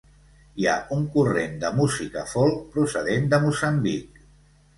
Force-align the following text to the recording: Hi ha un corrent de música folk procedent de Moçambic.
Hi 0.61 0.65
ha 0.69 0.77
un 0.95 1.03
corrent 1.15 1.53
de 1.63 1.71
música 1.81 2.23
folk 2.33 2.65
procedent 2.79 3.29
de 3.37 3.41
Moçambic. 3.45 4.19